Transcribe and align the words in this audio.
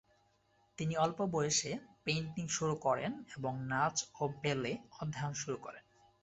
তিনি 0.77 0.93
অল্প 0.95 1.19
বয়সে 1.31 1.71
পেইন্টিং 2.05 2.45
শুরু 2.47 2.75
করেন 2.75 3.11
এবং 3.37 3.53
নাচ 3.67 3.95
ও 4.15 4.23
ব্যালে 4.41 4.73
অধ্যায়ন 5.01 5.33
শুরু 5.33 5.57
করেন। 5.57 5.83